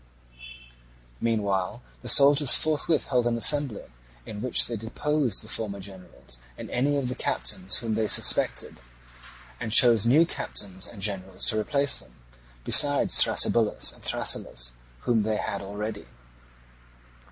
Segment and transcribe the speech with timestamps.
[1.19, 3.83] Meanwhile the soldiers forthwith held an assembly,
[4.25, 8.81] in which they deposed the former generals and any of the captains whom they suspected,
[9.59, 12.15] and chose new captains and generals to replace them,
[12.63, 16.07] besides Thrasybulus and Thrasyllus, whom they had already.